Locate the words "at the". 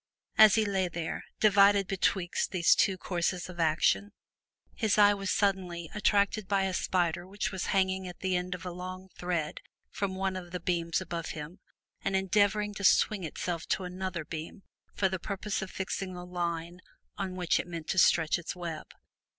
8.07-8.35